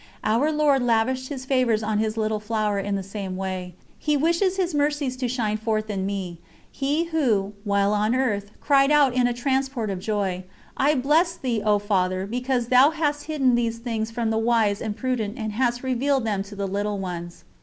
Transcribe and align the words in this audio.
Our 0.23 0.51
Lord 0.51 0.81
lavished 0.81 1.29
His 1.29 1.45
favours 1.45 1.83
on 1.83 1.99
His 1.99 2.17
Little 2.17 2.39
Flower 2.39 2.79
in 2.79 2.95
the 2.95 3.03
same 3.03 3.37
way. 3.37 3.75
He 3.99 4.17
wishes 4.17 4.57
His 4.57 4.73
Mercies 4.73 5.15
to 5.17 5.27
shine 5.27 5.57
forth 5.57 5.91
in 5.91 6.07
me 6.07 6.39
He 6.71 7.03
Who, 7.11 7.53
while 7.65 7.93
on 7.93 8.15
earth, 8.15 8.49
cried 8.59 8.89
out 8.89 9.13
in 9.13 9.27
a 9.27 9.31
transport 9.33 9.91
of 9.91 9.99
joy: 9.99 10.43
"I 10.75 10.95
bless 10.95 11.35
Thee, 11.35 11.61
O 11.63 11.77
Father, 11.77 12.25
because 12.25 12.69
Thou 12.69 12.89
hast 12.89 13.25
hidden 13.25 13.53
these 13.53 13.77
things 13.77 14.09
from 14.09 14.31
the 14.31 14.39
wise 14.39 14.81
and 14.81 14.97
prudent 14.97 15.37
and 15.37 15.51
hast 15.51 15.83
revealed 15.83 16.25
them 16.25 16.41
to 16.45 16.55
little 16.65 16.97
ones." 16.97 17.43